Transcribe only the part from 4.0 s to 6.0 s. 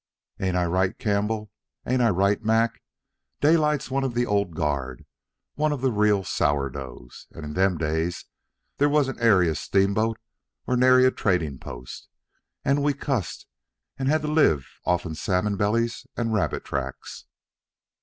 of the old guard, one of the